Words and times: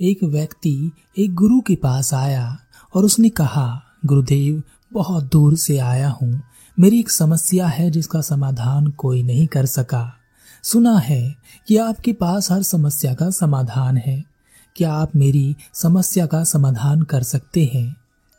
एक 0.00 0.24
व्यक्ति 0.24 0.92
एक 1.18 1.34
गुरु 1.34 1.60
के 1.60 1.76
पास 1.76 2.14
आया 2.14 2.58
और 2.94 3.04
उसने 3.04 3.28
कहा, 3.28 3.82
गुरुदेव, 4.06 4.62
बहुत 4.92 5.24
दूर 5.24 5.56
से 5.56 5.78
आया 5.78 6.08
हूँ। 6.08 6.42
मेरी 6.80 7.00
एक 7.00 7.10
समस्या 7.10 7.66
है 7.66 7.90
जिसका 7.90 8.20
समाधान 8.20 8.86
कोई 8.86 9.22
नहीं 9.22 9.46
कर 9.46 9.66
सका। 9.66 10.12
सुना 10.62 10.98
है 10.98 11.34
कि 11.68 11.76
आपके 11.76 12.12
पास 12.12 12.52
हर 12.52 12.62
समस्या 12.62 13.14
का 13.14 13.30
समाधान 13.30 13.96
है। 13.96 14.24
क्या 14.76 14.92
आप 14.92 15.16
मेरी 15.16 15.56
समस्या 15.74 16.26
का 16.26 16.44
समाधान 16.44 17.02
कर 17.02 17.22
सकते 17.22 17.70
हैं? 17.74 17.96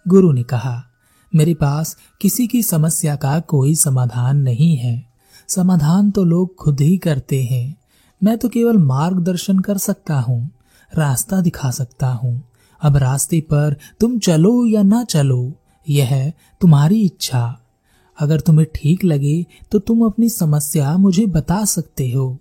गुरु 0.07 0.31
ने 0.31 0.43
कहा, 0.43 0.83
मेरे 1.35 1.53
पास 1.53 1.97
किसी 2.21 2.47
की 2.47 2.63
समस्या 2.63 3.15
का 3.15 3.39
कोई 3.39 3.75
समाधान 3.75 4.37
नहीं 4.37 4.77
है। 4.77 5.05
समाधान 5.47 6.11
तो 6.11 6.23
लोग 6.23 6.55
खुद 6.55 6.81
ही 6.81 6.97
करते 6.97 7.43
हैं। 7.43 7.77
मैं 8.23 8.37
तो 8.37 8.49
केवल 8.49 8.77
मार्गदर्शन 8.77 9.59
कर 9.59 9.77
सकता 9.77 10.19
हूँ। 10.19 10.51
रास्ता 10.95 11.41
दिखा 11.41 11.71
सकता 11.71 12.07
हूँ। 12.07 12.43
अब 12.81 12.97
रास्ते 12.97 13.41
पर 13.41 13.75
तुम 13.99 14.19
चलो 14.19 14.65
या 14.65 14.83
ना 14.83 15.03
चलो, 15.03 15.53
यह 15.89 16.33
तुम्हारी 16.61 17.01
इच्छा। 17.01 17.59
अगर 18.17 18.39
तुम्हें 18.39 18.67
ठीक 18.75 19.03
लगे 19.03 19.45
तो 19.71 19.79
तुम 19.79 20.05
अपनी 20.05 20.29
समस्या 20.29 20.97
मुझे 20.97 21.25
बता 21.25 21.65
सकते 21.65 22.11
हो। 22.11 22.39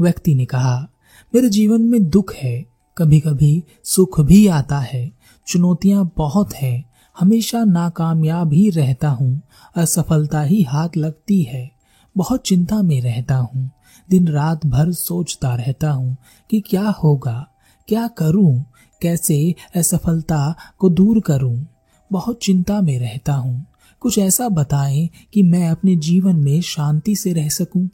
व्यक्ति 0.00 0.34
ने 0.34 0.44
कहा, 0.44 0.88
मेरे 1.34 1.48
जीवन 1.48 1.82
में 1.82 2.08
दुख 2.10 2.34
है। 2.34 2.64
कभी 2.96 3.20
कभी 3.20 3.62
सुख 3.84 4.20
भी 4.20 4.46
आता 4.46 4.78
है। 4.78 5.12
चुनौतियाँ 5.46 6.12
बहुत 6.16 6.54
हैं। 6.54 6.84
हमेशा 7.18 7.64
नाकामयाब 7.64 8.52
ही 8.52 8.70
रहता 8.70 9.08
हूँ। 9.08 9.42
असफलता 9.76 10.42
ही 10.42 10.62
हाथ 10.62 10.96
लगती 10.96 11.42
है। 11.42 11.70
बहुत 12.16 12.42
चिंता 12.42 12.82
में 12.82 13.00
रहता 13.00 13.36
हूँ। 13.36 13.70
दिन 14.10 14.28
रात 14.28 14.66
भर 14.66 14.92
सोचता 14.92 15.54
रहता 15.54 15.90
हूँ 15.90 16.16
कि 16.50 16.60
क्या 16.60 16.88
होगा। 16.88 17.46
क्या 17.88 18.08
करूँ? 18.08 18.64
कैसे 19.02 19.54
असफलता 19.76 20.56
को 20.78 20.90
दूर 20.90 21.20
करूँ? 21.20 21.66
बहुत 22.12 22.38
चिंता 22.42 22.80
में 22.80 22.98
रहता 22.98 23.34
हूँ। 23.34 23.66
कुछ 24.00 24.18
ऐसा 24.18 24.48
बताएँ 24.48 25.08
कि 25.34 25.42
मैं 25.42 25.68
अपने 25.68 25.96
जीवन 25.96 26.36
में 26.36 26.60
शांति 26.60 27.16
से 27.16 27.32
रह 27.32 27.48
सकूँ 27.48 27.88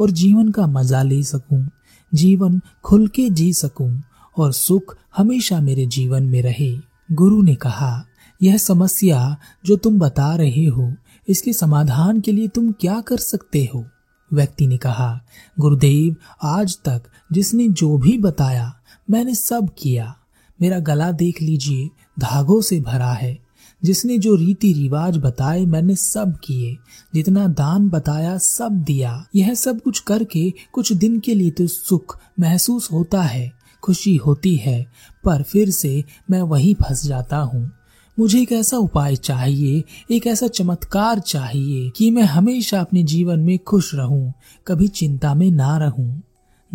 और 0.00 0.10
जीवन 0.10 0.50
का 0.50 0.66
मज़ा 0.66 1.02
ले 1.02 1.22
सकूँ। 1.22 1.70
जीवन 2.14 2.60
खुल 2.84 3.08
के 3.08 3.30
जी 3.30 3.52
सकूँ 3.52 4.02
और 4.38 4.52
सुख 4.52 4.96
हमेशा 5.16 5.60
मेरे 5.60 5.86
जीवन 5.86 6.22
में 6.22 6.42
रहे। 6.42 6.78
गुरु 7.12 7.42
ने 7.42 7.54
कहा, 7.54 8.04
यह 8.42 8.56
समस्या 8.56 9.36
जो 9.66 9.76
तुम 9.76 9.98
बता 9.98 10.36
रहे 10.36 10.64
हो, 10.64 10.94
इसके 11.28 11.52
समाधान 11.52 12.20
के 12.20 12.32
लिए 12.32 12.48
तुम 12.48 12.72
क्या 12.72 13.00
कर 13.00 13.16
सकते 13.16 13.70
हो? 13.74 13.86
व्यक्ति 14.32 14.66
ने 14.66 14.76
कहा, 14.76 15.20
गुरुदेव, 15.58 16.16
आज 16.42 16.78
तक 16.84 17.02
जिसने 17.32 17.68
जो 17.68 17.98
भी 17.98 18.18
बताया 18.18 18.72
मैंने 19.10 19.34
सब 19.34 19.68
किया। 19.78 20.16
मेरा 20.60 20.78
गला 20.78 21.12
देख 21.12 21.42
लीजिए, 21.42 21.90
धागों 22.18 22.60
से 22.60 22.80
भरा 22.80 23.12
है। 23.12 23.38
जिसने 23.84 24.18
जो 24.18 24.34
रीति 24.34 24.72
रिवाज 24.72 25.16
बताए, 25.16 25.64
मैंने 25.64 25.96
सब 25.96 26.38
किए। 26.44 26.76
जितना 27.14 27.48
दान 27.48 27.88
बताया, 27.88 28.38
सब 28.38 28.72
दिया। 28.72 29.26
यह 29.34 29.54
सब 29.54 29.80
कुछ 29.80 30.00
करके 30.00 30.52
कुछ 30.72 30.92
दिन 30.92 31.20
के 31.20 31.34
लिए 31.34 31.50
तो 31.50 31.66
सुख 31.66 32.18
महसूस 32.40 32.92
होता 32.92 33.22
है, 33.22 33.52
खुशी 33.82 34.16
होती 34.16 34.56
है। 34.56 34.86
पर 35.24 35.42
फिर 35.42 35.70
से 35.70 36.04
मैं 36.30 36.42
वहीं 36.42 36.74
फंस 36.74 37.06
जाता 37.06 37.36
हूँ। 37.36 37.72
मुझे 38.18 38.42
एक 38.42 38.52
ऐसा 38.52 38.76
उपाय 38.76 39.16
चाहिए, 39.16 39.84
एक 40.10 40.26
ऐसा 40.26 40.46
चमत्कार 40.46 41.18
चाहिए 41.18 41.90
कि 41.90 42.10
मैं 42.10 42.22
हमेशा 42.22 42.80
अपने 42.80 43.02
जीवन 43.02 43.40
में 43.40 43.58
खुश 43.58 43.94
रहूँ, 43.94 44.32
कभी 44.66 44.88
चिंता 44.88 45.34
में 45.34 45.50
ना 45.50 45.78
रहूँ। 45.78 46.22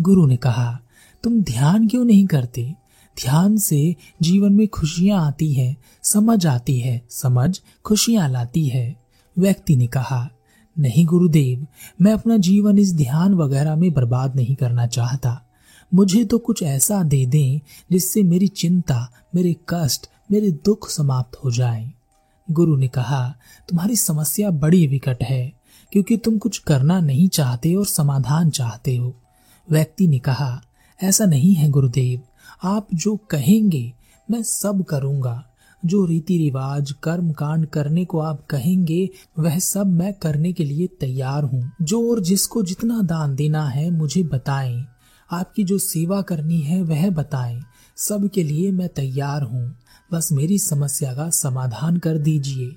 गुरु 0.00 0.26
ने 0.26 0.36
कहा 0.36 0.80
तुम 1.22 1.42
ध्यान 1.42 1.88
क्यों 1.88 2.04
नहीं 2.04 2.26
करते? 2.26 2.74
ध्यान 3.22 3.56
से 3.56 3.96
जीवन 4.22 4.52
में 4.52 4.68
खुशियाँ 4.68 5.26
आती 5.26 5.52
है, 5.52 5.76
समझ 6.02 6.46
आती 6.46 6.80
है, 6.80 7.02
समझ 7.10 7.60
खुशियाँ 7.84 8.28
लाती 8.28 8.68
है। 8.68 8.96
व्यक्ति 9.38 9.76
ने 9.76 9.86
कहा, 9.86 10.30
नहीं 10.78 11.06
गुरुदेव, 11.06 11.66
मैं 12.00 12.12
अपना 12.12 12.36
जीवन 12.36 12.78
इस 12.78 12.94
ध्यान 12.94 13.34
वगैरह 13.34 13.76
में 13.76 13.92
बर्बाद 13.92 14.36
नहीं 14.36 14.54
करना 14.54 14.86
चाहता। 14.86 15.48
मुझे 15.94 16.24
तो 16.24 16.38
कुछ 16.38 16.62
ऐसा 16.62 17.02
दे 17.02 17.26
दें 17.26 17.60
जिससे 17.92 18.22
मेरी 18.22 18.48
चिंता, 18.48 19.12
मेरे 19.34 19.56
कष्ट, 19.68 20.06
मेरे 20.32 20.50
दुख 20.50 20.90
समाप्त 20.90 21.38
हो 21.44 21.50
जाए। 21.50 21.92
गुरु 22.50 22.76
ने 22.76 22.88
कहा, 22.88 23.34
तुम्हारी 23.68 23.96
समस्या 23.96 24.50
बड़ी 24.50 24.86
विकट 24.86 25.22
है, 25.22 25.52
क्योंकि 25.92 26.16
तुम 26.16 26.38
कुछ 26.38 26.58
करना 26.58 27.00
नहीं 27.00 27.28
चाहते 27.28 27.74
और 27.74 27.86
समाधान 27.86 28.50
चाहते 28.50 28.96
हो। 28.96 29.14
व्यक्ति 29.70 30.08
ने 30.08 30.18
कहा 30.18 30.62
ऐसा 31.02 31.24
नहीं 31.24 31.54
है, 31.54 31.68
गुरुदेव। 31.68 32.20
आप 32.64 32.88
जो 32.94 33.16
कहेंगे, 33.16 33.92
मैं 34.30 34.42
सब 34.42 34.84
करूँगा। 34.84 35.48
जो 35.84 36.04
रीति 36.04 36.38
रिवाज 36.38 36.92
कर्म 36.92 37.32
कांड 37.32 37.66
करने 37.66 38.04
को 38.04 38.18
आप 38.18 38.46
कहेंगे, 38.46 39.08
वह 39.38 39.58
सब 39.58 39.86
मैं 39.86 40.14
करने 40.14 40.52
के 40.52 40.64
लिए 40.64 40.86
तैयार 40.86 41.44
हूँ। 41.44 41.72
जो 41.82 42.10
और 42.10 42.20
जिसको 42.20 42.62
जितना 42.62 43.02
दान 43.02 43.34
देना 43.34 43.68
है, 43.68 43.90
मुझे 43.90 44.22
बताएँ। 44.22 44.84
आपकी 45.30 45.64
जो 45.64 45.78
सेवा 45.78 46.22
करनी 46.22 46.60
है, 46.60 46.82
वह 46.82 47.10
बताएँ। 47.10 47.62
सब 47.96 48.30
के 48.34 48.42
लिए 48.42 48.70
मैं 48.70 48.88
तैयार 48.88 49.42
हूँ। 49.42 49.76
बस 50.12 50.32
मेरी 50.32 50.58
समस्या 50.58 51.14
का 51.14 51.30
समाधान 51.30 51.96
कर 51.96 52.18
दीजिए। 52.18 52.76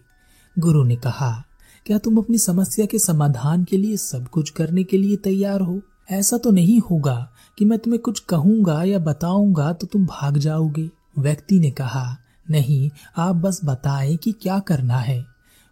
गुरु 0.59 0.83
ने 0.83 0.95
कहा, 0.95 1.43
क्या 1.85 1.97
तुम 1.97 2.17
अपनी 2.17 2.37
समस्या 2.37 2.85
के 2.85 2.99
समाधान 2.99 3.63
के 3.63 3.77
लिए 3.77 3.97
सब 3.97 4.27
कुछ 4.27 4.49
करने 4.49 4.83
के 4.83 4.97
लिए 4.97 5.15
तैयार 5.15 5.61
हो? 5.61 5.81
ऐसा 6.11 6.37
तो 6.37 6.51
नहीं 6.51 6.79
होगा। 6.79 7.31
कि 7.57 7.65
मैं 7.65 7.79
तुम्हें 7.79 8.01
कुछ 8.01 8.19
कहूँगा 8.19 8.83
या 8.83 8.99
बताऊँगा 8.99 9.71
तो 9.73 9.87
तुम 9.87 10.05
भाग 10.05 10.37
जाओगे। 10.37 10.89
व्यक्ति 11.17 11.59
ने 11.59 11.71
कहा, 11.71 12.17
नहीं, 12.49 12.89
आप 13.17 13.35
बस 13.35 13.59
बताएँ 13.65 14.15
कि 14.17 14.31
क्या 14.31 14.59
करना 14.59 14.97
है। 14.97 15.25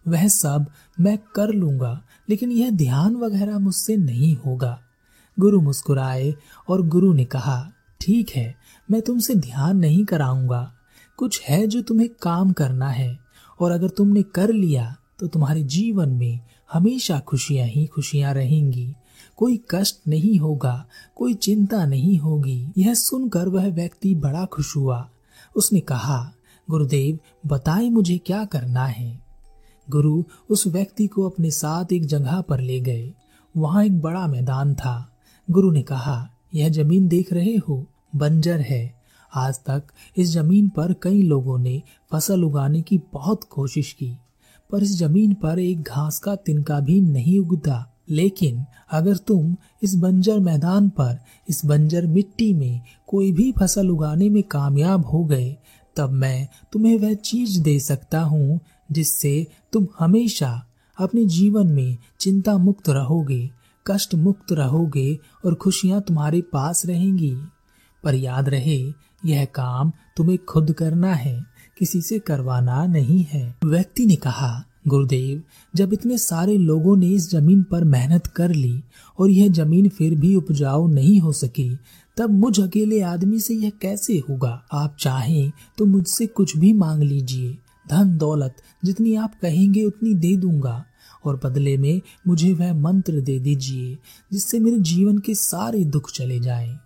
वह 0.06 0.26
सब 0.28 0.66
मैं 1.00 1.18
कर 1.34 1.48
लूँगा, 1.48 2.00
लेकिन 2.28 2.52
यह 2.52 2.70
ध्यान 2.70 3.16
वगैरह 3.16 3.58
मुझसे 3.58 3.96
नहीं 3.96 4.36
होगा। 4.36 4.78
गुरु 5.38 5.60
मुस्कुराए 5.60 6.34
और 6.68 6.82
गुरु 6.86 7.12
ने 7.12 7.24
कहा, 7.24 7.72
ठीक 8.00 8.30
है, 8.30 8.54
मैं 8.90 9.00
तुमसे 9.02 9.34
ध्यान 9.34 9.76
नहीं 9.76 10.04
कराऊँगा। 10.04 10.72
कुछ 11.16 11.40
है 11.42 11.66
जो 11.66 11.80
तुम्हें 11.82 12.08
काम 12.22 12.52
करना 12.52 12.88
है, 12.88 13.18
और 13.60 13.70
अगर 13.70 13.88
तुमने 13.88 14.22
कर 14.22 14.52
लिया 14.52 14.96
तो 15.20 15.26
तुम्हारे 15.26 15.62
जीवन 15.62 16.08
में 16.08 16.40
हमेशा 16.72 17.18
खुशियाँ 17.18 17.66
ही 17.66 17.86
खुशियाँ 17.86 18.34
रहेंगी। 18.34 18.94
कोई 19.36 19.60
कष्ट 19.70 20.08
नहीं 20.08 20.38
होगा, 20.38 20.86
कोई 21.16 21.34
चिंता 21.34 21.86
नहीं 21.86 22.18
होगी। 22.18 22.68
यह 22.78 22.94
सुनकर 22.94 23.48
वह 23.48 23.68
व्यक्ति 23.68 24.14
बड़ा 24.14 24.44
खुश 24.44 24.76
हुआ। 24.76 25.10
उसने 25.56 25.80
कहा, 25.80 26.32
गुरुदेव, 26.70 27.18
बताए 27.46 27.88
मुझे 27.88 28.18
क्या 28.18 28.44
करना 28.44 28.86
है? 28.86 29.18
गुरु 29.90 30.24
उस 30.50 30.66
व्यक्ति 30.66 31.06
को 31.06 31.28
अपने 31.30 31.50
साथ 31.50 31.92
एक 31.92 32.06
जगह 32.06 32.40
पर 32.40 32.60
ले 32.60 32.80
गए। 32.80 33.12
वहाँ 33.56 33.84
एक 33.84 34.00
बड़ा 34.00 34.26
मैदान 34.26 34.74
था। 34.74 35.16
गुरु 35.50 35.70
ने 35.70 35.82
कहा, 35.82 36.30
यह 36.54 36.68
ज़मीन 36.68 37.08
देख 37.08 37.32
रहे 37.32 37.56
हो? 37.56 37.86
बंजर 38.16 38.60
है। 38.60 38.94
आज 39.34 39.54
तक 39.54 39.82
इस 40.16 40.28
ज़मीन 40.28 40.68
पर 40.68 40.92
कई 40.92 41.22
लोगों 41.22 41.58
ने 41.58 41.82
फ़सल 42.12 42.44
उगाने 42.44 42.82
की 42.82 42.98
बहुत 43.12 43.44
कोशिश 43.44 43.92
की, 43.92 44.16
पर 44.70 44.82
इस 44.82 44.96
ज़मीन 44.96 45.34
पर 45.34 45.58
एक 45.58 45.82
घास 45.82 46.18
का 46.18 46.36
तिनका 46.36 46.80
भी 46.80 47.00
नहीं 47.00 47.38
उगता। 47.40 47.93
लेकिन 48.10 48.64
अगर 48.92 49.16
तुम 49.16 49.56
इस 49.82 49.94
बंजर 49.94 50.38
मैदान 50.38 50.88
पर, 50.88 51.18
इस 51.48 51.64
बंजर 51.64 52.06
मिट्टी 52.06 52.54
में 52.54 52.80
कोई 53.06 53.32
भी 53.32 53.52
फ़सल 53.52 53.90
उगाने 53.90 54.28
में 54.30 54.42
कामयाब 54.42 55.06
हो 55.06 55.24
गए, 55.24 55.56
तब 55.96 56.10
मैं 56.10 56.48
तुम्हें 56.72 56.98
वह 56.98 57.14
चीज़ 57.14 57.62
दे 57.62 57.80
सकता 57.80 58.20
हूँ 58.20 58.60
जिससे 58.92 59.46
तुम 59.72 59.86
हमेशा 59.98 60.66
अपने 60.98 61.26
जीवन 61.26 61.66
में 61.66 61.96
चिंता 62.20 62.58
मुक्त 62.58 62.88
रहोगे, 62.88 63.50
कष्ट 63.86 64.14
मुक्त 64.14 64.52
रहोगे 64.52 65.18
और 65.44 65.54
खुशियाँ 65.54 66.00
तुम्हारे 66.00 66.40
पास 66.40 66.82
रहेंगी। 66.86 67.36
पर 68.04 68.14
याद 68.14 68.48
रहे, 68.48 68.92
यह 69.24 69.44
काम 69.44 69.92
तुम्हें 70.16 70.38
खुद 70.48 70.72
करना 70.72 71.14
है, 71.14 71.44
किसी 71.78 72.02
से 72.02 72.18
करवाना 72.18 72.86
नहीं 72.86 73.24
है। 73.24 73.54
व्यक्ति 73.64 74.06
ने 74.06 74.16
कहा 74.16 74.64
गुरुदेव, 74.88 75.42
जब 75.76 75.92
इतने 75.92 76.18
सारे 76.18 76.56
लोगों 76.56 76.96
ने 76.96 77.08
इस 77.08 77.30
ज़मीन 77.30 77.62
पर 77.62 77.84
मेहनत 77.84 78.26
कर 78.26 78.52
ली 78.52 78.82
और 79.18 79.30
यह 79.30 79.48
ज़मीन 79.48 79.88
फिर 79.88 80.14
भी 80.14 80.34
उपजाऊ 80.36 80.88
नहीं 80.88 81.20
हो 81.20 81.32
सकी, 81.32 81.78
तब 82.16 82.30
मुझ 82.30 82.60
अकेले 82.60 83.00
आदमी 83.00 83.40
से 83.40 83.54
यह 83.54 83.72
कैसे 83.82 84.18
होगा? 84.18 84.66
आप 84.72 84.96
चाहें 85.00 85.52
तो 85.78 85.86
मुझसे 85.86 86.26
कुछ 86.26 86.56
भी 86.56 86.72
मांग 86.72 87.02
लीजिए। 87.02 87.58
धन 87.90 88.16
दौलत, 88.18 88.56
जितनी 88.84 89.14
आप 89.14 89.34
कहेंगे 89.42 89.84
उतनी 89.84 90.14
दे 90.14 90.36
दूँगा। 90.36 90.84
और 91.24 91.40
बदले 91.44 91.76
में 91.76 92.00
मुझे 92.26 92.52
वह 92.52 92.74
मंत्र 92.74 93.20
दे 93.20 93.38
दीजिए, 93.38 93.98
जिससे 94.32 94.58
मेरे 94.58 94.78
जीवन 94.78 95.18
के 95.18 95.34
सारे 95.34 95.84
दुख 95.84 96.10
चले 96.10 96.40
जाएँ। 96.40 96.78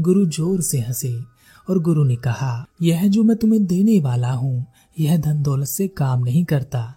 गुरु 0.00 0.26
ज़ोर 0.26 0.60
से 0.60 0.80
हंसे 0.80 1.20
और 1.70 1.78
गुरु 1.78 2.04
ने 2.04 2.16
कहा, 2.16 2.66
यह 2.82 3.08
जो 3.08 3.22
मैं 3.22 3.36
तुम्हें 3.36 3.66
देने 3.66 4.00
वाला 4.00 4.32
हूँ, 4.32 4.66
यह 5.00 5.16
धन 5.16 5.42
दौलत 5.42 5.68
से 5.68 5.88
काम 5.88 6.24
नहीं 6.24 6.44
करता। 6.44 6.94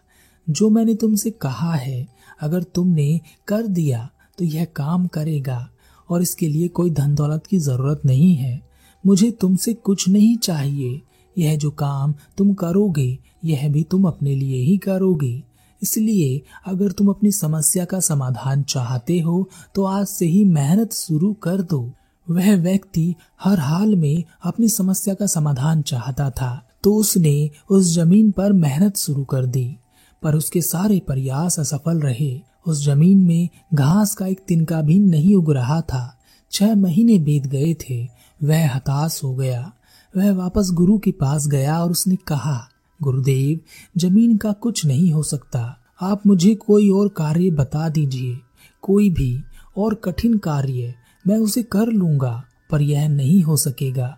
जो 0.50 0.70
मैंने 0.70 0.96
तुमसे 0.96 1.30
कहा 1.32 1.74
है, 1.74 2.08
अगर 2.42 2.64
तुमने 2.66 3.20
कर 3.48 3.68
दिया 3.68 4.10
तो 4.38 4.46
यह 4.46 4.66
काम 4.76 5.08
करेगा, 5.08 5.68
और 6.10 6.22
इसके 6.22 6.48
लिए 6.48 6.68
कोई 6.68 6.90
धन 6.90 7.14
दौलत 7.16 7.48
की 7.48 7.58
ज़रूरत 7.60 8.02
नहीं 8.06 8.36
है। 8.36 8.60
मुझे 9.04 9.30
तुमसे 9.32 9.74
कुछ 9.74 10.08
नहीं 10.10 10.36
चाहिए। 10.38 11.02
यह 11.36 11.58
जो 11.58 11.70
काम 11.72 12.14
तुम 12.38 12.54
करोगे, 12.54 13.18
यह 13.46 13.68
भी 13.70 13.84
तुम 13.84 14.08
अपने 14.08 14.36
लिए 14.36 14.58
ही 14.58 14.78
करोगे। 14.78 15.42
इसलिए, 15.82 16.42
अगर 16.68 16.92
तुम 16.92 17.10
अपनी 17.10 17.32
समस्या 17.32 17.86
का 17.86 18.00
समाधान 18.00 18.64
चाहते 18.64 19.20
हो 19.20 19.48
तो 19.76 19.84
आज 19.84 20.08
से 20.08 20.26
ही 20.26 20.44
मेहनत 20.46 20.94
शुरू 20.94 21.34
कर 21.34 21.62
दो। 21.62 21.90
वह 22.28 22.56
व्यक्ति 22.56 23.14
हर 23.44 23.60
हाल 23.60 23.96
में 23.96 24.24
अपनी 24.44 24.68
समस्या 24.70 25.14
का 25.14 25.26
समाधान 25.26 25.82
चाहता 25.82 26.30
था 26.32 26.52
तो 26.84 26.94
उसने 26.96 27.50
उस 27.70 27.94
ज़मीन 27.94 28.32
पर 28.32 28.52
मेहनत 28.54 28.98
शुरू 28.98 29.24
कर 29.24 29.46
दी। 29.46 29.76
पर 30.24 30.36
उसके 30.36 30.62
सारे 30.62 31.00
प्रयास 31.00 31.60
असफल 31.60 32.00
रहे। 32.00 32.42
उस 32.68 32.86
ज़मीन 32.86 33.18
में 33.18 33.50
घास 33.74 34.16
का 34.16 34.28
एक 34.28 34.40
तिनका 34.48 34.82
भी 34.82 35.00
नहीं 35.00 35.36
उग 35.36 35.52
रहा 35.52 35.82
था। 35.82 36.20
छह 36.52 36.76
महीने 36.76 37.20
बीत 37.20 37.48
गए 37.48 37.74
थे। 37.74 38.08
वह 38.44 38.76
हताश 38.76 39.22
हो 39.24 39.36
गया। 39.36 39.74
वह 40.18 40.34
वापस 40.34 40.70
गुरु 40.74 41.00
के 41.00 41.12
पास 41.12 41.48
गया 41.48 41.84
और 41.84 41.92
उसने 41.92 42.16
कहा, 42.16 42.68
गुरुदेव, 43.04 43.60
ज़मीन 43.98 44.38
का 44.38 44.52
कुछ 44.52 44.86
नहीं 44.86 45.12
हो 45.12 45.24
सकता। 45.24 45.78
आप 46.02 46.28
मुझे 46.28 46.56
कोई 46.56 46.90
और 46.90 47.08
कार्य 47.08 47.52
बता 47.52 47.90
दीजिए। 47.90 48.38
कोई 48.82 49.10
भी 49.10 49.44
और 49.78 49.94
कठिन 49.94 50.38
कार्य 50.38 50.96
मैं 51.28 51.38
उसे 51.38 51.64
कर 51.64 51.88
लूँगा, 51.88 52.44
पर 52.72 52.82
यह 52.82 53.10
नहीं 53.10 53.42
हो 53.42 53.58
सकेगा। 53.58 54.18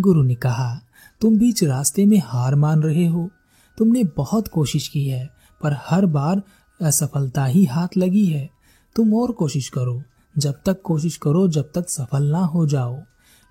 गुरु 0.00 0.22
ने 0.22 0.34
कहा, 0.34 0.80
तुम 1.20 1.38
बीच 1.38 1.64
रास्ते 1.64 2.06
में 2.06 2.22
हार 2.26 2.54
मान 2.54 2.82
रहे 2.82 3.06
हो। 3.06 3.30
तुमने 3.78 4.04
बहुत 4.04 4.48
कोशिश 4.48 4.88
की 4.88 5.08
है। 5.08 5.35
पर 5.66 5.76
हर 5.86 6.06
बार 6.06 6.42
असफलता 6.82 7.44
ही 7.44 7.64
हाथ 7.64 7.88
लगी 7.96 8.26
है। 8.26 8.50
तुम 8.96 9.14
और 9.14 9.32
कोशिश 9.32 9.68
करो। 9.68 10.02
जब 10.38 10.54
तक 10.66 10.82
कोशिश 10.82 11.16
करो, 11.16 11.48
जब 11.48 11.72
तक 11.74 11.88
सफल 11.88 12.22
ना 12.22 12.38
हो 12.38 12.66
जाओ। 12.66 12.96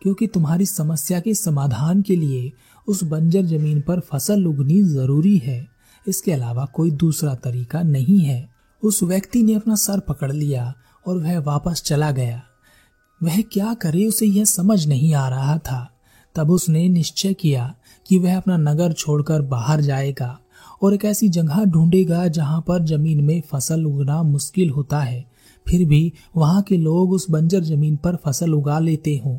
क्योंकि 0.02 0.28
तुम्हारी 0.28 0.66
समस्या 0.66 1.20
के 1.20 1.34
समाधान 1.34 2.02
के 2.02 2.16
लिए 2.16 2.54
उस 2.88 3.04
बंजर 3.04 3.42
ज़मीन 3.42 3.82
पर 3.82 4.00
फ़सल 4.00 4.46
उगनी 4.46 4.84
ज़रूरी 4.84 5.38
है। 5.38 5.68
इसके 6.08 6.32
अलावा 6.32 6.66
कोई 6.66 6.92
दूसरा 6.92 7.36
तरीका 7.36 7.82
नहीं 7.82 8.20
है। 8.20 8.50
उस 8.84 9.04
व्यक्ति 9.04 9.44
ने 9.44 9.54
अपना 9.54 9.76
सर 9.76 10.00
पकड़ 10.00 10.32
लिया 10.32 10.74
और 11.08 11.18
वह 11.18 11.40
वापस 11.40 11.84
चला 11.86 12.12
गया। 12.12 12.44
वह 13.24 13.42
क्या 13.42 13.74
करे 13.74 14.06
उसे 14.06 14.26
यह 14.26 14.46
समझ 14.46 14.88
नहीं 14.88 15.14
आ 15.14 15.30
रहा 15.30 15.58
था। 15.58 15.92
तब 16.36 16.52
उसने 16.52 16.90
निश्चय 16.90 17.34
किया 17.34 17.76
कि 18.08 18.20
वह 18.20 18.38
अपना 18.38 18.58
नगर 18.58 18.94
छोड़कर 18.94 19.42
बाहर 19.42 19.82
जाएगा। 19.82 20.40
और 20.86 20.94
एक 20.94 21.06
ऐसी 21.06 21.30
जगह 21.30 21.64
ढूंढेगा 21.66 22.28
जहाँ 22.28 22.62
पर 22.68 22.84
ज़मीन 22.84 23.24
में 23.24 23.42
फ़सल 23.42 23.86
उगना 23.86 24.24
मुश्किल 24.24 24.70
होता 24.70 25.00
है। 25.00 25.26
फिर 25.68 25.88
भी 25.88 26.14
वहाँ 26.38 26.62
के 26.62 26.78
लोग 26.78 27.12
उस 27.12 27.30
बंजर 27.32 27.64
ज़मीन 27.64 27.96
पर 27.96 28.16
फ़सल 28.16 28.54
उगा 28.54 28.80
लेते 28.80 29.22
हों। 29.26 29.38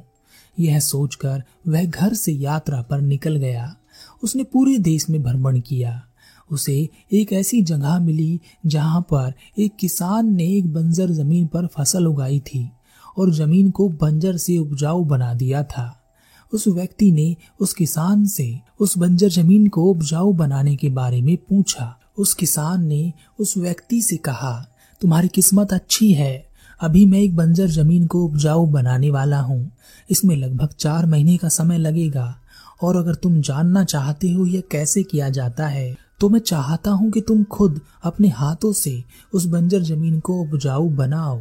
यह 0.60 0.81
सोचकर 0.81 1.43
वह 1.69 1.84
घर 1.84 2.14
से 2.14 2.32
यात्रा 2.32 2.82
पर 2.82 3.00
निकल 3.00 3.37
गया। 3.37 3.76
उसने 4.22 4.43
पूरे 4.43 4.78
देश 4.78 5.10
में 5.10 5.22
भ्रमण 5.22 5.60
किया। 5.60 6.02
उसे 6.50 6.88
एक 7.12 7.32
ऐसी 7.32 7.62
जगह 7.62 7.99
मिली 7.99 8.40
जहाँ 8.66 9.00
पर 9.00 9.32
एक 9.58 9.76
किसान 9.76 10.34
ने 10.34 10.44
एक 10.44 10.72
बंजर 10.72 11.10
ज़मीन 11.10 11.46
पर 11.46 11.66
फ़सल 11.66 12.06
उगाई 12.06 12.40
थी 12.40 12.70
और 13.19 13.31
ज़मीन 13.31 13.70
को 13.70 13.88
बंजर 13.88 14.37
से 14.37 14.58
उपजाऊ 14.58 15.04
बना 15.04 15.34
दिया 15.34 15.62
था। 15.62 16.05
उस 16.52 16.66
व्यक्ति 16.69 17.10
ने 17.12 17.34
उस 17.60 17.72
किसान 17.72 18.25
से 18.26 18.58
उस 18.81 18.96
बंजर 18.98 19.28
ज़मीन 19.28 19.66
को 19.69 19.84
उपजाऊ 19.84 20.32
बनाने 20.32 20.76
के 20.76 20.88
बारे 20.88 21.20
में 21.22 21.37
पूछा। 21.37 21.94
उस 22.19 22.34
किसान 22.34 22.87
ने 22.87 23.12
उस 23.40 23.56
व्यक्ति 23.56 24.00
से 24.02 24.16
कहा, 24.16 24.52
तुम्हारी 25.00 25.28
किस्मत 25.28 25.72
अच्छी 25.72 26.12
है। 26.12 26.46
अभी 26.81 27.04
मैं 27.06 27.19
एक 27.19 27.37
बंजर 27.37 27.66
ज़मीन 27.66 28.06
को 28.06 28.25
उपजाऊ 28.25 28.66
बनाने 28.66 29.10
वाला 29.10 29.40
हूँ। 29.40 29.70
इसमें 30.10 30.37
लगभग 30.37 30.72
चार 30.72 31.06
महीने 31.06 31.37
का 31.37 31.48
समय 31.48 31.78
लगेगा। 31.78 32.34
और 32.82 32.96
अगर 32.96 33.14
तुम 33.14 33.40
जानना 33.40 33.84
चाहते 33.84 34.31
हो 34.31 34.46
यह 34.46 34.62
कैसे 34.70 35.02
किया 35.02 35.28
जाता 35.28 35.66
है 35.66 35.96
तो 36.20 36.28
मैं 36.28 36.40
चाहता 36.40 36.90
हूँ 36.90 37.10
कि 37.10 37.20
तुम 37.20 37.42
खुद 37.44 37.81
अपने 38.04 38.28
हाथों 38.28 38.72
से 38.72 39.02
उस 39.34 39.46
बंजर 39.46 39.82
ज़मीन 39.82 40.20
को 40.20 40.40
उपजाऊ 40.40 40.88
बनाओ। 40.88 41.40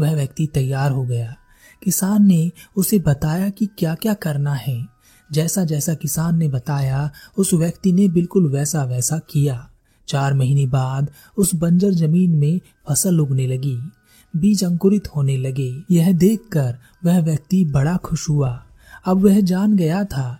वह 0.00 0.14
व्यक्ति 0.14 0.46
तैयार 0.46 0.90
हो 0.90 1.02
गया। 1.04 1.34
किसान 1.84 2.26
ने 2.26 2.52
उसे 2.76 2.98
बताया 2.98 3.48
कि 3.48 3.66
क्या 3.78 3.94
क्या 3.94 4.14
करना 4.14 4.54
है। 4.54 4.86
जैसा 5.32 5.64
जैसा 5.64 5.94
किसान 5.94 6.38
ने 6.38 6.48
बताया, 6.48 7.10
उस 7.38 7.54
व्यक्ति 7.54 7.92
ने 7.92 8.08
बिल्कुल 8.08 8.50
वैसा 8.52 8.84
वैसा 8.84 9.18
किया। 9.18 9.68
चार 10.08 10.34
महीने 10.34 10.66
बाद 10.66 11.10
उस 11.36 11.54
बंजर 11.54 11.90
ज़मीन 11.90 12.30
में 12.30 12.60
फ़सल 12.88 13.20
उगने 13.20 13.46
लगी, 13.46 13.78
बीज 14.36 14.64
अंकुरित 14.64 15.08
होने 15.16 15.36
लगे। 15.36 15.82
यह 15.90 16.12
देखकर 16.12 16.76
वह 17.04 17.20
व्यक्ति 17.20 17.64
बड़ा 17.64 17.96
खुश 17.96 18.28
हुआ। 18.28 18.64
अब 19.06 19.20
वह 19.20 19.40
जान 19.40 19.76
गया 19.76 20.04
था 20.04 20.38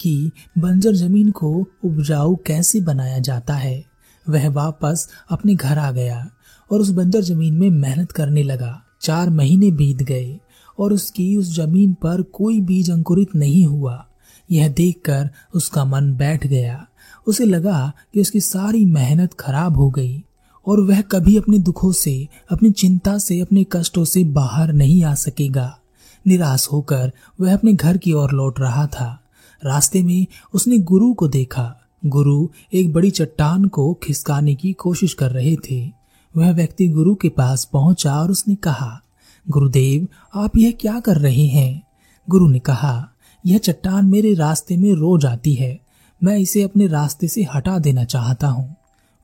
कि 0.00 0.30
बंजर 0.58 0.92
ज़मीन 0.92 1.30
को 1.30 1.66
उपजाऊ 1.84 2.36
कैसे 2.36 2.80
बनाया 2.80 3.18
जाता 3.18 3.54
है। 3.54 3.84
वह 4.28 4.48
वापस 4.48 5.08
अपने 5.30 5.54
घर 5.54 5.78
आ 5.78 5.90
गया 5.90 6.30
और 6.72 6.80
उस 6.80 6.90
बंजर 6.90 7.20
ज़मीन 7.20 7.54
में 7.54 7.70
मेहनत 7.70 8.12
करने 8.12 8.42
लगा। 8.42 8.82
चार 9.00 9.30
महीने 9.30 9.70
बीत 9.70 9.96
गए। 9.96 10.38
और 10.78 10.92
उसकी 10.92 11.36
उस 11.36 11.56
ज़मीन 11.56 11.92
पर 11.92 12.22
कोई 12.22 12.60
बीज 12.60 12.90
अंकुरित 12.90 13.28
नहीं 13.36 13.66
हुआ। 13.66 14.06
यह 14.50 14.68
देखकर 14.68 15.30
उसका 15.54 15.84
मन 15.84 16.12
बैठ 16.12 16.46
गया। 16.46 16.86
उसे 17.26 17.44
लगा 17.44 17.92
कि 18.14 18.20
उसकी 18.20 18.40
सारी 18.40 18.84
मेहनत 18.84 19.34
खराब 19.34 19.76
हो 19.76 19.90
गई 19.90 20.24
और 20.66 20.80
वह 20.80 21.00
कभी 21.00 21.36
अपने 21.36 21.58
दुखों 21.58 21.92
से, 21.92 22.28
अपनी 22.50 22.70
चिंता 22.70 23.18
से, 23.18 23.40
अपने 23.40 23.66
कष्टों 23.72 24.04
से 24.04 24.24
बाहर 24.24 24.72
नहीं 24.72 25.04
आ 25.04 25.14
सकेगा। 25.14 25.78
निराश 26.26 26.68
होकर 26.72 27.12
वह 27.40 27.54
अपने 27.54 27.72
घर 27.72 27.96
की 27.96 28.12
ओर 28.12 28.32
लौट 28.32 28.60
रहा 28.60 28.86
था। 28.86 29.22
रास्ते 29.64 30.02
में 30.02 30.26
उसने 30.54 30.78
गुरु 30.78 31.14
को 31.14 31.28
देखा। 31.28 31.74
गुरु 32.06 32.48
एक 32.72 32.92
बड़ी 32.92 33.10
चट्टान 33.10 33.64
को 33.64 33.94
खिसकाने 34.02 34.54
की 34.54 34.72
कोशिश 34.72 35.14
कर 35.14 35.30
रहे 35.30 35.56
थे। 35.56 35.90
वह 36.36 36.52
व्यक्ति 36.52 36.88
गुरु 36.88 37.14
के 37.14 37.28
पास 37.28 37.64
पहुँचा 37.72 38.20
और 38.20 38.30
उसने 38.30 38.54
कहा 38.54 39.02
गुरुदेव, 39.50 40.08
आप 40.34 40.56
यह 40.56 40.70
क्या 40.80 41.00
कर 41.00 41.16
रहे 41.16 41.46
हैं? 41.46 41.82
गुरु 42.30 42.48
ने 42.48 42.58
कहा, 42.58 43.08
यह 43.46 43.58
चट्टान 43.58 44.06
मेरे 44.06 44.34
रास्ते 44.34 44.76
में 44.76 44.92
रोज 44.92 45.26
आती 45.26 45.54
है। 45.54 45.80
मैं 46.24 46.38
इसे 46.38 46.62
अपने 46.62 46.86
रास्ते 46.86 47.28
से 47.28 47.46
हटा 47.54 47.78
देना 47.78 48.04
चाहता 48.04 48.48
हूँ। 48.48 48.76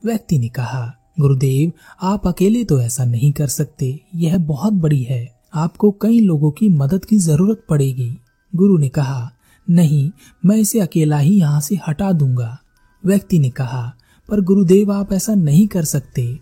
व्यक्ति 0.05 0.39
ने 0.39 0.47
कहा, 0.47 0.93
गुरुदेव, 1.19 1.71
आप 2.01 2.27
अकेले 2.27 2.63
तो 2.63 2.81
ऐसा 2.81 3.05
नहीं 3.05 3.31
कर 3.31 3.47
सकते। 3.47 3.99
यह 4.15 4.37
बहुत 4.37 4.73
बड़ी 4.73 5.03
है। 5.03 5.35
आपको 5.53 5.91
कई 5.91 6.19
लोगों 6.19 6.51
की 6.51 6.69
मदद 6.69 7.05
की 7.05 7.17
ज़रूरत 7.17 7.65
पड़ेगी। 7.69 8.17
गुरु 8.55 8.77
ने 8.77 8.89
कहा, 8.89 9.31
नहीं, 9.69 10.11
मैं 10.45 10.57
इसे 10.57 10.79
अकेला 10.79 11.17
ही 11.17 11.39
यहाँ 11.39 11.61
से 11.61 11.79
हटा 11.87 12.11
दूँगा। 12.11 12.57
व्यक्ति 13.05 13.39
ने 13.39 13.49
कहा, 13.49 13.93
पर 14.29 14.41
गुरुदेव, 14.41 14.91
आप 14.91 15.13
ऐसा 15.13 15.35
नहीं 15.35 15.67
कर 15.67 15.83
सकते। 15.83 16.39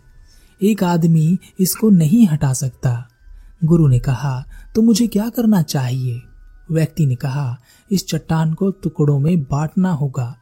एक 0.64 0.84
आदमी 0.84 1.38
इसको 1.60 1.90
नहीं 1.90 2.28
हटा 2.28 2.54
सकता। 2.54 3.10
गुरु 3.64 3.88
ने 3.88 4.00
कहा 4.00 4.44
तो 4.76 4.82
मुझे 4.82 5.08
क्या 5.08 5.28
करना 5.30 5.62
चाहिए? 5.62 6.22
व्यक्ति 6.72 7.06
ने 7.06 7.16
कहा, 7.16 7.58
इस 7.92 8.06
चट्टान 8.08 8.54
को 8.54 8.70
टुकड़ों 8.74 9.20
में 9.20 9.42
बांटना 9.42 9.92
होगा। 9.92 10.36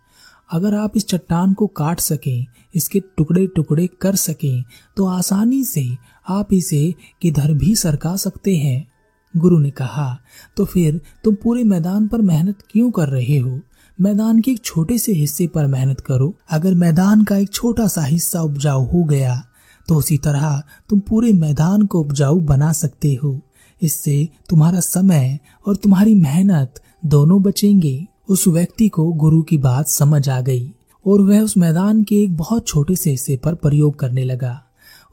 अगर 0.49 0.75
आप 0.75 0.97
इस 0.97 1.07
चट्टान 1.07 1.53
को 1.53 1.67
काट 1.67 1.99
सकें, 1.99 2.45
इसके 2.75 2.99
टुकड़े 3.17 3.45
टुकड़े 3.47 3.87
कर 4.01 4.15
सकें 4.15 4.63
तो 4.97 5.05
आसानी 5.07 5.63
से 5.63 5.85
आप 6.29 6.53
इसे 6.53 6.93
किधर 7.21 7.53
भी 7.53 7.75
सरका 7.75 8.15
सकते 8.15 8.55
हैं। 8.55 8.87
गुरु 9.33 9.59
ने 9.59 9.69
कहा 9.71 10.17
तो 10.57 10.65
फिर 10.65 10.99
तुम 11.23 11.35
पूरे 11.35 11.63
मैदान 11.63 12.07
पर 12.07 12.21
मेहनत 12.21 12.63
क्यों 12.69 12.89
कर 12.91 13.09
रहे 13.09 13.37
हो? 13.37 13.59
मैदान 13.99 14.39
के 14.41 14.51
एक 14.51 14.63
छोटे 14.65 14.97
से 14.97 15.13
हिस्से 15.13 15.47
पर 15.47 15.67
मेहनत 15.67 15.99
करो। 15.99 16.33
अगर 16.51 16.73
मैदान 16.75 17.23
का 17.23 17.37
एक 17.37 17.53
छोटा 17.53 17.87
सा 17.87 18.03
हिस्सा 18.03 18.41
उपजाऊ 18.41 18.85
हो 18.85 19.03
गया 19.03 19.41
तो 19.87 19.95
उसी 19.95 20.17
तरह 20.17 20.61
तुम 20.89 20.99
पूरे 20.99 21.31
मैदान 21.33 21.85
को 21.85 21.99
उपजाऊ 21.99 22.39
बना 22.41 22.71
सकते 22.73 23.13
हो। 23.13 23.39
इससे 23.81 24.27
तुम्हारा 24.49 24.79
समय 24.79 25.37
और 25.65 25.75
तुम्हारी 25.75 26.15
मेहनत 26.15 26.81
दोनों 27.05 27.41
बचेंगे। 27.43 28.05
उस 28.29 28.47
व्यक्ति 28.47 28.87
को 28.89 29.11
गुरु 29.13 29.41
की 29.41 29.57
बात 29.59 29.87
समझ 29.87 30.27
आ 30.29 30.39
गई 30.41 30.71
और 31.05 31.21
वह 31.21 31.41
उस 31.41 31.57
मैदान 31.57 32.03
के 32.03 32.21
एक 32.23 32.35
बहुत 32.37 32.67
छोटे 32.67 32.95
से 32.95 33.11
हिस्से 33.11 33.37
पर 33.37 33.55
प्रयोग 33.55 33.99
करने 33.99 34.23
लगा। 34.23 34.59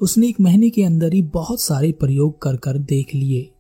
उसने 0.01 0.29
एक 0.29 0.41
महीने 0.41 0.71
के 0.71 0.83
अंदर 0.85 1.13
ही 1.13 1.23
बहुत 1.33 1.61
सारे 1.61 1.93
प्रयोग 1.93 2.41
कर 2.43 2.57
कर 2.57 2.79
देख 2.79 3.15
लिए, 3.15 3.51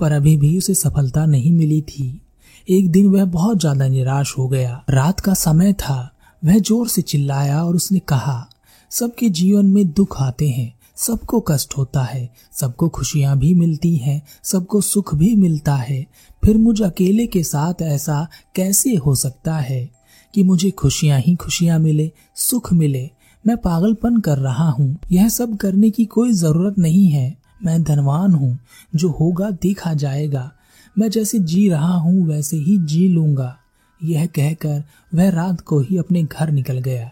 पर 0.00 0.12
अभी 0.12 0.36
भी 0.36 0.56
उसे 0.58 0.74
सफलता 0.74 1.24
नहीं 1.26 1.52
मिली 1.52 1.80
थी। 1.82 2.20
एक 2.68 2.90
दिन 2.90 3.06
वह 3.06 3.24
बहुत 3.26 3.60
ज़्यादा 3.60 3.88
निराश 3.88 4.34
हो 4.38 4.48
गया। 4.48 4.82
रात 4.90 5.20
का 5.20 5.34
समय 5.34 5.72
था, 5.72 6.14
वह 6.42 6.58
ज़ोर 6.58 6.88
से 6.88 7.02
चिल्लाया 7.02 7.62
और 7.64 7.76
उसने 7.76 7.98
कहा 7.98 8.49
सबके 8.90 9.28
जीवन 9.28 9.66
में 9.66 9.92
दुख 9.92 10.22
आते 10.22 10.48
हैं, 10.48 10.74
सबको 10.96 11.40
कष्ट 11.40 11.74
होता 11.78 12.02
है, 12.02 12.30
सबको 12.52 12.88
खुशियाँ 12.88 13.38
भी 13.38 13.54
मिलती 13.54 13.96
हैं, 13.96 14.22
सबको 14.42 14.80
सुख 14.80 15.14
भी 15.14 15.36
मिलता 15.36 15.74
है। 15.74 16.06
फिर 16.44 16.56
मुझ 16.58 16.82
अकेले 16.82 17.26
के 17.26 17.42
साथ 17.42 17.82
ऐसा 17.82 18.28
कैसे 18.54 18.94
हो 18.94 19.14
सकता 19.14 19.56
है 19.56 19.90
कि 20.34 20.42
मुझे 20.42 20.70
खुशियाँ 20.70 21.20
ही 21.20 21.34
खुशियाँ 21.34 21.78
मिले, 21.78 22.12
सुख 22.34 22.72
मिले? 22.72 23.10
मैं 23.46 23.56
पागलपन 23.56 24.20
कर 24.20 24.38
रहा 24.38 24.70
हूँ। 24.70 24.98
यह 25.12 25.28
सब 25.28 25.56
करने 25.56 25.90
की 25.90 26.04
कोई 26.04 26.32
ज़रूरत 26.32 26.78
नहीं 26.78 27.08
है। 27.08 27.36
मैं 27.64 27.82
धनवान 27.82 28.32
हूँ, 28.32 28.58
जो 28.96 29.08
होगा 29.08 29.50
देखा 29.50 29.94
जाएगा। 29.94 30.52
मैं 30.98 31.10
जैसे 31.10 31.38
जी 31.38 31.68
रहा 31.68 31.94
हूँ, 31.94 32.26
वैसे 32.26 32.56
ही 32.56 32.78
जी 32.78 33.08
लूँगा। 33.08 33.58
यह 34.04 34.26
कहकर 34.26 34.84
वह 35.14 35.30
रात 35.30 35.60
को 35.60 35.80
ही 35.80 35.96
अपने 35.96 36.22
घर 36.22 36.50
निकल 36.50 36.78
गया। 36.78 37.10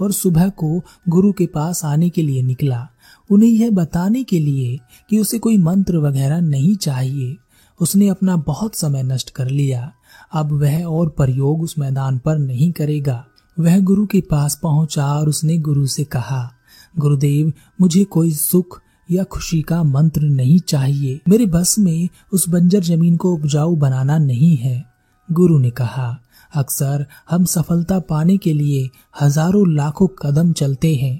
और 0.00 0.12
सुबह 0.12 0.48
को 0.48 0.82
गुरु 1.08 1.32
के 1.32 1.46
पास 1.46 1.84
आने 1.84 2.08
के 2.08 2.22
लिए 2.22 2.42
निकला। 2.42 2.88
उन्हें 3.30 3.50
यह 3.50 3.70
बताने 3.70 4.22
के 4.22 4.38
लिए 4.38 4.80
कि 5.10 5.18
उसे 5.18 5.38
कोई 5.38 5.56
मंत्र 5.56 5.96
वगैरह 5.96 6.40
नहीं 6.40 6.76
चाहिए। 6.76 7.36
उसने 7.80 8.08
अपना 8.08 8.36
बहुत 8.36 8.74
समय 8.74 9.02
नष्ट 9.02 9.30
कर 9.30 9.48
लिया। 9.48 9.92
अब 10.32 10.52
वह 10.52 10.84
और 10.84 11.08
प्रयोग 11.08 11.62
उस 11.62 11.78
मैदान 11.78 12.18
पर 12.18 12.38
नहीं 12.38 12.72
करेगा। 12.72 13.26
वह 13.60 13.80
गुरु 13.80 14.06
के 14.06 14.20
पास 14.20 14.60
पहुँचा 14.62 15.06
और 15.06 15.28
उसने 15.28 15.58
गुरु 15.58 15.86
से 15.86 16.04
कहा, 16.04 16.52
गुरुदेव, 16.98 17.52
मुझे 17.80 18.04
कोई 18.04 18.30
सुख 18.30 18.80
या 19.10 19.24
खुशी 19.24 19.62
का 19.62 19.82
मंत्र 19.82 20.20
नहीं 20.20 20.58
चाहिए। 20.58 21.20
मेरे 21.28 21.46
बस 21.46 21.78
में 21.78 22.08
उस 22.32 22.48
बंजर 22.48 22.80
ज़मीन 22.80 23.16
को 23.16 23.32
उपजाऊ 23.32 23.76
बनाना 23.76 24.18
नहीं 24.18 24.56
है। 24.56 24.84
गुरु 25.32 25.58
ने 25.58 25.70
कहा 25.70 26.20
अक्सर 26.54 27.06
हम 27.30 27.44
सफलता 27.44 27.98
पाने 27.98 28.36
के 28.36 28.52
लिए 28.52 28.88
हज़ारों 29.20 29.72
लाखों 29.72 30.06
कदम 30.22 30.52
चलते 30.52 30.94
हैं, 30.94 31.16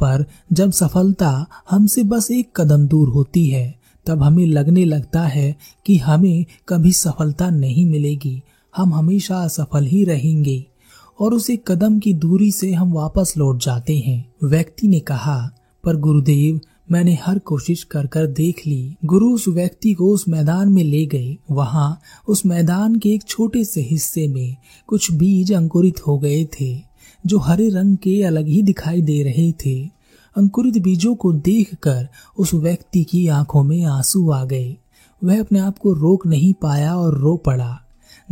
पर 0.00 0.24
जब 0.52 0.70
सफलता 0.70 1.46
हमसे 1.70 2.02
बस 2.02 2.30
एक 2.30 2.50
कदम 2.56 2.86
दूर 2.86 3.08
होती 3.08 3.46
है, 3.46 3.74
तब 4.06 4.22
हमें 4.22 4.46
लगने 4.46 4.84
लगता 4.84 5.22
है 5.22 5.56
कि 5.86 5.96
हमें 5.96 6.44
कभी 6.68 6.92
सफलता 6.92 7.50
नहीं 7.50 7.86
मिलेगी। 7.86 8.42
हम 8.76 8.94
हमेशा 8.94 9.36
असफल 9.36 9.84
ही 9.84 10.04
रहेंगे, 10.04 10.64
और 11.20 11.34
उसे 11.34 11.58
कदम 11.68 11.98
की 11.98 12.14
दूरी 12.14 12.50
से 12.52 12.72
हम 12.72 12.92
वापस 12.92 13.34
लौट 13.38 13.62
जाते 13.62 13.98
हैं। 13.98 14.24
व्यक्ति 14.44 14.88
ने 14.88 15.00
कहा, 15.00 15.38
पर 15.84 15.96
गुरुदेव 15.96 16.60
मैंने 16.90 17.18
हर 17.22 17.38
कोशिश 17.38 17.82
कर 17.84 18.06
कर 18.06 18.26
देख 18.26 18.66
ली। 18.66 18.96
गुरु 19.04 19.34
उस 19.34 19.48
व्यक्ति 19.48 19.92
को 19.92 20.08
उस 20.10 20.28
मैदान 20.28 20.68
में 20.68 20.84
ले 20.84 21.06
गए। 21.06 21.36
वहाँ 21.50 22.00
उस 22.28 22.46
मैदान 22.46 22.96
के 22.96 23.08
एक 23.08 23.22
छोटे 23.22 23.64
से 23.64 23.80
हिस्से 23.80 24.28
में 24.28 24.56
कुछ 24.86 25.12
बीज 25.12 25.52
अंकुरित 25.52 26.06
हो 26.06 26.18
गए 26.18 26.44
थे, 26.44 26.80
जो 27.26 27.38
हरे 27.38 27.68
रंग 27.68 27.96
के 27.96 28.22
अलग 28.22 28.46
ही 28.46 28.62
दिखाई 28.62 29.02
दे 29.02 29.22
रहे 29.22 29.52
थे। 29.52 29.90
अंकुरित 30.36 30.78
बीजों 30.78 31.14
को 31.14 31.32
देखकर 31.32 32.08
उस 32.38 32.54
व्यक्ति 32.54 33.04
की 33.04 33.28
आँखों 33.28 33.64
में 33.64 33.84
आँसू 33.84 34.30
आ 34.30 34.44
गए। 34.44 34.76
वह 35.24 35.40
अपने 35.40 35.58
आप 35.58 35.78
को 35.78 35.92
रोक 35.92 36.26
नहीं 36.26 36.54
पाया 36.54 36.96
और 36.96 37.18
रो 37.18 37.36
पड़ा। 37.36 37.80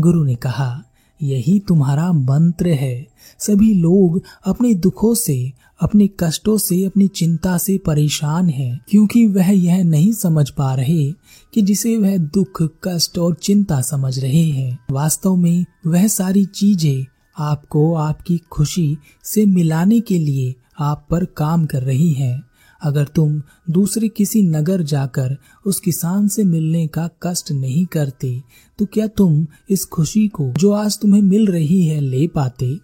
गुरु 0.01 0.25
ने 0.25 0.35
कहा, 0.35 0.83
यही 1.23 1.59
तुम्हारा 1.61 2.13
मंत्र 2.13 2.69
है। 2.69 3.09
सभी 3.39 3.75
लोग 3.75 4.23
अपने 4.45 4.75
दुखों 4.75 5.15
से 5.15 5.53
अपने 5.81 6.09
कष्टों 6.21 6.57
से, 6.59 6.85
अपनी 6.85 7.07
चिंता 7.09 7.57
से 7.59 7.79
परेशान 7.79 8.49
है, 8.49 8.81
क्योंकि 8.89 9.27
वह 9.27 9.51
यह 9.51 9.83
नहीं 9.85 10.13
समझ 10.13 10.51
पा 10.51 10.75
रहे 10.75 11.13
कि 11.55 11.63
जिसे 11.63 11.97
वह 11.97 12.17
दुख, 12.17 12.63
कष्ट 12.85 13.19
और 13.19 13.35
चिंता 13.35 13.81
समझ 13.81 14.19
रहे 14.19 14.45
हैं। 14.45 14.79
वास्तव 14.91 15.37
में 15.37 15.65
वह 15.87 16.07
सारी 16.09 16.45
चीज़ें 16.45 17.07
आपको, 17.39 17.95
आपकी 17.95 18.39
खुशी 18.51 18.97
से 19.25 19.45
मिलाने 19.47 20.01
के 20.01 20.19
लिए 20.19 20.55
आप 20.81 21.07
पर 21.11 21.25
काम 21.25 21.67
कर 21.67 21.83
रही 21.83 22.13
हैं। 22.13 22.43
अगर 22.83 23.05
तुम 23.05 23.43
दूसरे 23.71 24.09
किसी 24.09 24.43
नगर 24.43 24.83
जाकर 24.83 25.37
उस 25.67 25.81
किसान 25.81 26.29
से 26.29 26.45
मिलने 26.45 26.87
का 26.87 27.09
कष्ट 27.23 27.51
नहीं 27.53 27.85
करते 27.87 28.43
तो 28.79 28.87
क्या 28.87 29.07
तुम 29.07 29.47
इस 29.71 29.85
खुशी 29.85 30.27
को 30.29 30.53
जो 30.53 30.73
आज 30.73 30.99
तुम्हें 30.99 31.23
मिल 31.23 31.47
रही 31.47 31.85
है 31.87 32.01
ले 32.01 32.27
पाते? 32.27 32.79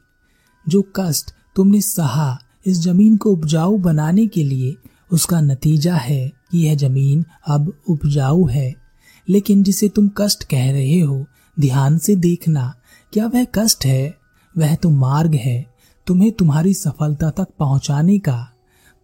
जो 0.68 0.82
कष्ट 0.96 1.30
तुमने 1.56 1.80
सहा 1.80 2.38
इस 2.66 2.80
ज़मीन 2.80 3.16
को 3.16 3.30
उपजाऊ 3.30 3.78
बनाने 3.78 4.26
के 4.26 4.44
लिए 4.44 4.74
उसका 5.12 5.40
नतीजा 5.40 5.94
है 5.94 6.28
कि 6.28 6.58
यह 6.58 6.74
ज़मीन 6.74 7.24
अब 7.48 7.72
उपजाऊ 7.88 8.46
है। 8.46 8.74
लेकिन 9.28 9.62
जिसे 9.62 9.88
तुम 9.88 10.10
कष्ट 10.18 10.44
कह 10.44 10.72
रहे 10.72 11.00
हो, 11.00 11.26
ध्यान 11.60 11.98
से 11.98 12.16
देखना, 12.16 12.74
क्या 13.12 13.26
वह 13.26 13.44
कष्ट 13.44 13.86
है? 13.86 14.18
वह 14.58 14.74
तो 14.74 14.90
मार्ग 14.90 15.34
है, 15.34 15.66
तुम्हें 16.06 16.32
तुम्हारी 16.32 16.74
सफलता 16.74 17.30
तक 17.30 17.46
पहुँचाने 17.58 18.18
का। 18.18 18.48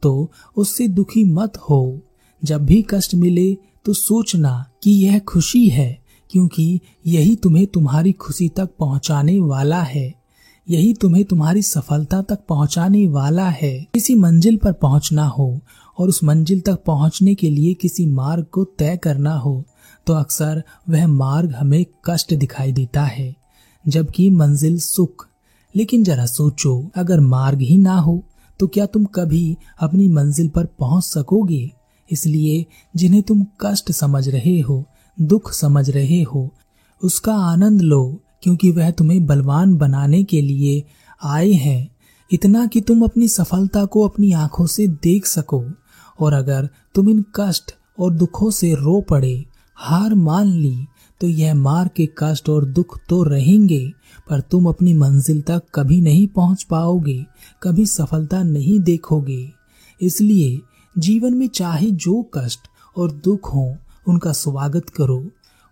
तो 0.03 0.33
उससे 0.57 0.89
दुखी 0.89 1.25
मत 1.25 1.57
हो। 1.57 2.01
जब 2.45 2.67
भी 2.67 2.87
कष्ट 2.91 3.15
मिले 3.15 3.55
तो 3.85 3.93
सोचना 3.93 4.67
कि 4.83 4.91
यह 4.91 5.19
खुशी 5.19 5.69
है, 5.69 6.03
क्योंकि 6.31 6.81
यही 7.07 7.37
तुम्हें 7.37 7.67
तुम्हारी 7.67 8.13
खुशी 8.13 8.49
तक 8.49 8.71
पहुँचाने 8.79 9.41
वाला 9.41 9.83
है। 9.83 10.22
यही 10.67 10.93
तुम्हें 10.95 11.25
तुम्हारी 11.25 11.63
सफलता 11.63 12.21
तक 12.23 12.39
पहुँचाने 12.49 13.07
वाला 13.09 13.49
है। 13.51 13.73
किसी 13.95 14.15
मंजिल 14.15 14.57
पर 14.57 14.73
पहुँचना 14.73 15.27
हो 15.29 15.59
और 15.99 16.09
उस 16.09 16.23
मंजिल 16.25 16.61
तक 16.61 16.83
पहुँचने 16.87 17.35
के 17.35 17.51
लिए 17.51 17.75
किसी 17.75 18.07
मार्ग 18.07 18.45
को 18.53 18.65
तय 18.79 18.97
करना 18.97 19.35
हो 19.37 19.63
तो 20.07 20.15
अक्सर 20.15 20.63
वह 20.89 21.07
मार्ग 21.07 21.53
हमें 21.53 21.85
कष्ट 22.05 22.35
दिखाई 22.35 22.73
देता 22.73 23.03
है, 23.03 23.35
जबकि 23.85 24.29
मंजिल 24.31 24.79
सुख। 24.79 25.27
लेकिन 25.75 26.05
जरा 26.05 26.27
सोचो, 26.27 26.91
अगर 26.97 27.21
मार्ग 27.21 27.61
ही 27.61 27.77
ना 27.79 27.95
हो 27.97 28.23
तो 28.61 28.67
क्या 28.67 28.87
तुम 28.87 29.05
कभी 29.05 29.57
अपनी 29.81 30.09
मंजिल 30.09 30.49
पर 30.49 30.67
पहुँच 30.79 31.05
सकोगे? 31.05 31.71
इसलिए 32.11 32.65
जिन्हें 32.95 33.23
तुम 33.23 33.45
कष्ट 33.61 33.93
समझ 33.93 34.29
रहे 34.29 34.59
हो, 34.61 34.85
दुख 35.19 35.53
समझ 35.53 35.89
रहे 35.91 36.23
हो, 36.25 36.51
उसका 37.03 37.35
आनंद 37.45 37.81
लो। 37.81 38.21
क्योंकि 38.43 38.71
वह 38.71 38.91
तुम्हें 38.91 39.25
बलवान 39.27 39.77
बनाने 39.77 40.23
के 40.25 40.41
लिए 40.41 40.83
आए 41.25 41.53
हैं। 41.53 41.91
इतना 42.31 42.67
कि 42.67 42.81
तुम 42.81 43.03
अपनी 43.03 43.29
सफलता 43.29 43.85
को 43.85 44.07
अपनी 44.09 44.33
आँखों 44.33 44.67
से 44.67 44.87
देख 44.87 45.27
सको, 45.27 45.65
और 46.21 46.33
अगर 46.33 46.69
तुम 46.95 47.09
इन 47.09 47.25
कष्ट 47.37 47.75
और 47.99 48.13
दुखों 48.13 48.51
से 48.51 48.75
रो 48.75 49.01
पड़े, 49.01 49.45
हार 49.77 50.15
मान 50.15 50.47
ली 50.47 50.87
तो 51.21 51.29
यह 51.29 51.55
मार 51.55 51.89
के 51.89 52.09
कष्ट 52.19 52.49
और 52.49 52.65
दुख 52.65 52.99
तो 53.09 53.23
रहेंगे, 53.23 53.93
पर 54.31 54.41
तुम 54.41 54.67
अपनी 54.67 54.95
मंजिल 54.95 55.41
तक 55.43 55.63
कभी 55.75 56.01
नहीं 56.01 56.27
पहुँच 56.27 56.63
पाओगे, 56.63 57.25
कभी 57.63 57.87
सफलता 57.87 58.43
नहीं 58.43 58.79
देखोगे। 58.81 59.53
इसलिए 60.01 60.61
जीवन 60.99 61.35
में 61.35 61.47
चाहे 61.49 61.91
जो 61.91 62.23
कष्ट 62.35 62.61
और 62.97 63.13
दुख 63.25 63.55
हो, 63.55 63.77
उनका 64.09 64.33
स्वागत 64.33 64.91
करो। 64.91 65.25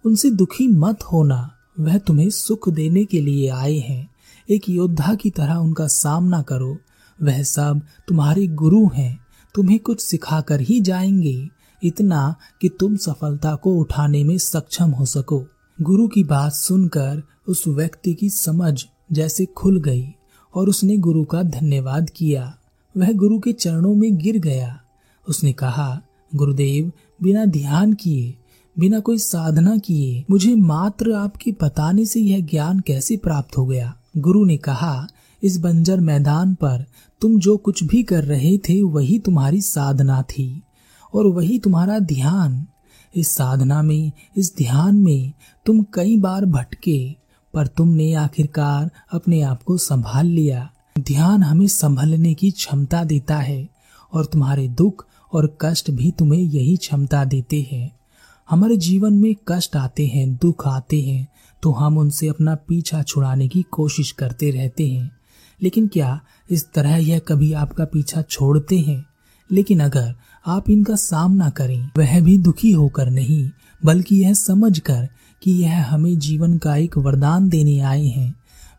उनसे 0.05 0.31
दुखी 0.31 0.69
मत 0.69 1.03
होना। 1.03 1.51
वह 1.81 1.99
तुम्हें 1.99 2.31
सुख 2.31 2.69
देने 2.69 3.05
के 3.05 3.21
लिए 3.21 3.49
आए 3.49 3.79
हैं। 3.79 4.11
एक 4.51 4.69
योद्धा 4.69 5.15
की 5.15 5.31
तरह 5.31 5.55
उनका 5.55 5.87
सामना 5.87 6.43
करो। 6.43 6.79
वह 7.23 7.43
सब 7.43 7.81
तुम्हारे 8.09 8.47
गुरु 8.47 8.89
हैं। 8.95 9.21
तुम्हें 9.55 9.79
कुछ 9.79 10.01
सिखा 10.01 10.41
कर 10.41 10.61
ही 10.61 10.81
जाएँगे। 10.81 11.49
इतना 11.85 12.35
कि 12.61 12.69
तुम 12.69 12.97
सफलता 12.97 13.55
को 13.55 13.75
उठाने 13.75 14.25
में 14.25 14.39
सक्षम 14.39 14.91
हो 14.91 15.05
सको। 15.05 15.45
गुरु 15.83 16.09
की 16.09 16.25
बात 16.25 16.53
सुनकर 16.53 17.23
उस 17.49 17.69
व्यक्ति 17.69 18.15
की 18.15 18.31
समझ 18.31 18.85
जैसे 19.13 19.47
खुल 19.47 19.81
गई 19.81 20.15
और 20.55 20.69
उसने 20.69 20.97
गुरु 20.97 21.25
का 21.25 21.43
धन्यवाद 21.43 22.11
किया। 22.11 22.59
वह 22.97 23.13
गुरु 23.13 23.39
के 23.39 23.53
चरणों 23.53 23.95
में 23.95 24.17
गिर 24.17 24.39
गया। 24.39 24.81
उसने 25.29 25.53
कहा, 25.53 26.03
गुरुदेव, 26.35 26.93
बिना 27.23 27.45
ध्यान 27.45 27.93
किए 27.93 28.35
बिना 28.81 29.01
कोई 29.01 29.19
साधना 29.19 29.77
किए 29.77 30.25
मुझे 30.31 30.55
मात्र 30.55 31.13
आपके 31.13 31.53
बताने 31.53 32.05
से 32.07 32.21
यह 32.21 32.41
ज्ञान 32.41 32.81
कैसे 32.81 33.17
प्राप्त 33.17 33.59
हो 33.59 33.67
गया? 33.67 33.95
गुरु 34.19 34.45
ने 34.45 34.57
कहा, 34.57 35.07
इस 35.43 35.59
बंजर 35.59 36.01
मैदान 36.01 36.55
पर 36.55 36.85
तुम 37.21 37.39
जो 37.39 37.57
कुछ 37.57 37.85
भी 37.85 38.03
कर 38.03 38.25
रहे 38.25 38.59
थे, 38.59 38.83
वही 38.83 39.19
तुम्हारी 39.19 39.61
साधना 39.61 40.23
थी 40.23 40.63
और 41.15 41.27
वही 41.27 41.59
तुम्हारा 41.59 41.99
ध्यान। 41.99 42.67
इस 43.17 43.29
साधना 43.29 43.83
में, 43.83 44.13
इस 44.37 44.57
ध्यान 44.57 44.97
में 44.97 45.33
तुम 45.67 45.85
कई 45.95 46.17
बार 46.17 46.45
भटके, 46.45 47.17
पर 47.55 47.67
तुमने 47.67 48.15
आखिरकार 48.15 48.91
अपने 49.13 49.43
आप 49.43 49.63
को 49.63 49.77
संभाल 49.77 50.27
लिया। 50.27 50.71
ध्यान 50.99 51.43
हमें 51.43 51.67
संभलने 51.67 52.35
की 52.35 52.51
क्षमता 52.51 53.05
देता 53.05 53.37
है 53.37 53.69
और 54.13 54.25
तुम्हारे 54.25 54.69
दुख 54.69 55.07
और 55.33 55.59
कष्ट 55.61 55.91
भी 55.91 56.11
तुम्हें 56.11 56.41
यही 56.41 56.77
क्षमता 56.77 57.25
देते 57.25 57.69
हैं। 57.73 58.00
हमारे 58.51 58.77
जीवन 58.77 59.15
में 59.15 59.35
कष्ट 59.49 59.77
आते 59.77 60.07
हैं, 60.07 60.35
दुख 60.35 60.67
आते 60.67 61.01
हैं 61.03 61.29
तो 61.63 61.73
हम 61.73 61.99
उनसे 61.99 62.29
अपना 62.29 62.55
पीछा 62.55 63.03
छुड़ाने 63.03 63.49
की 63.49 63.63
कोशिश 63.63 64.11
करते 64.11 64.51
रहते 64.51 64.89
हैं। 64.89 65.11
लेकिन 65.63 65.87
क्या 65.87 66.21
इस 66.51 66.73
तरह 66.73 66.97
यह 66.97 67.19
कभी 67.19 67.53
आपका 67.53 67.85
पीछा 67.85 68.23
छोड़ते 68.23 68.79
हैं? 68.79 69.07
लेकिन 69.53 69.81
अगर 69.81 70.15
आप 70.47 70.71
इनका 70.71 70.95
सामना 70.95 71.51
करें, 71.51 71.91
वह 71.99 72.21
भी 72.21 72.39
दुखी 72.39 72.71
होकर 72.71 73.11
नहीं, 73.11 73.51
बल्कि 73.85 74.17
यह 74.17 74.35
समझकर 74.35 75.09
कि 75.43 75.51
यह 75.51 75.87
हमें 75.87 76.19
जीवन 76.19 76.59
का 76.59 76.77
एक 76.77 76.99
वरदान 76.99 77.49
देने 77.49 77.81
आए 77.81 78.07
हैं। 78.07 78.35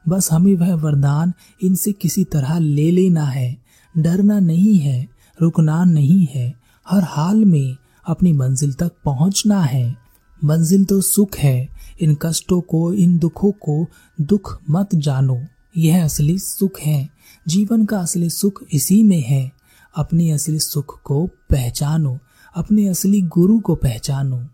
बस 0.10 0.32
हमें 0.32 0.56
वह 0.56 0.74
वरदान 0.74 1.34
इनसे 1.64 1.92
किसी 1.92 2.24
तरह 2.24 2.60
ले 2.60 2.92
लेना 2.92 3.26
है। 3.26 3.58
डरना 3.98 4.40
नहीं 4.40 4.80
है, 4.80 5.08
रुकना 5.42 5.84
नहीं 5.84 6.28
है। 6.36 6.54
हर 6.90 7.04
हाल 7.04 7.46
में 7.46 7.76
अपनी 8.08 8.34
मंजिल 8.34 8.74
तक 8.74 8.92
पहुँचना 9.06 9.62
है। 9.62 9.96
मंजिल 10.44 10.86
तो 10.86 11.02
सुख 11.02 11.36
है। 11.36 11.70
इन 12.02 12.18
कष्टों 12.22 12.62
को, 12.62 12.94
इन 12.94 13.18
दुखों 13.18 13.52
को 13.52 13.88
दुख 14.22 14.60
मत 14.70 14.96
जानो। 14.96 15.42
यह 15.78 16.04
असली 16.04 16.40
सुख 16.40 16.80
है। 16.80 17.10
जीवन 17.48 17.86
का 17.86 18.00
असली 18.00 18.30
सुख 18.30 18.64
इसी 18.74 19.04
में 19.04 19.22
है। 19.22 19.52
अपने 19.96 20.32
असली 20.32 20.60
सुख 20.60 21.02
को 21.02 21.28
पहचानो। 21.28 22.20
अपने 22.56 22.88
असली 22.88 23.22
गुरु 23.22 23.60
को 23.60 23.76
पहचानो। 23.76 24.48